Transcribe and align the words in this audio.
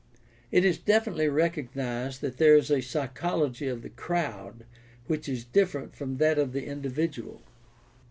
—It 0.59 0.65
is 0.65 0.79
definitely 0.79 1.29
recognized 1.29 2.21
that 2.21 2.37
there 2.37 2.55
is 2.55 2.71
a 2.71 2.81
psy 2.81 3.05
chology 3.05 3.71
of 3.71 3.83
the 3.83 3.89
crowd 3.91 4.65
which 5.05 5.29
is 5.29 5.45
different 5.45 5.93
from 5.93 6.17
that 6.17 6.39
of 6.39 6.53
the 6.53 6.65
individual. 6.65 7.43